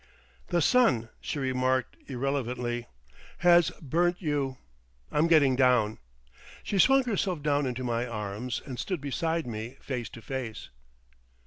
"The 0.47 0.63
sun," 0.63 1.09
she 1.19 1.37
remarked 1.37 1.95
irrelevantly, 2.07 2.87
"has 3.45 3.69
burnt 3.83 4.19
you.... 4.19 4.57
I'm 5.11 5.27
getting 5.27 5.55
down." 5.55 5.99
She 6.63 6.79
swung 6.79 7.03
herself 7.03 7.43
down 7.43 7.67
into 7.67 7.83
my 7.83 8.07
arms, 8.07 8.63
and 8.65 8.79
stood 8.79 8.99
beside 8.99 9.45
me 9.45 9.77
face 9.79 10.09
to 10.09 10.21
face. 10.23 10.69